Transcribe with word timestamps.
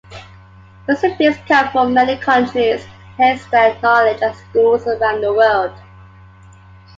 Recipients 0.87 1.37
come 1.47 1.69
from 1.71 1.93
many 1.93 2.17
countries, 2.17 2.83
and 3.19 3.39
enhance 3.39 3.45
their 3.51 3.77
knowledge 3.83 4.19
at 4.23 4.35
schools 4.35 4.87
around 4.87 5.21
the 5.21 5.31
world. 5.31 5.75